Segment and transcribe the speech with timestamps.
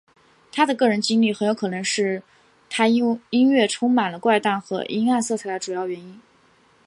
[0.51, 2.23] 他的个人经历很有可能是
[2.71, 6.19] 他音乐充满了怪诞和阴暗色彩的重要原因。